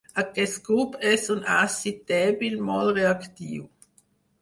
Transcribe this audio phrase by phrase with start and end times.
[0.19, 3.73] Aquest grup és un àcid dèbil molt reactiu.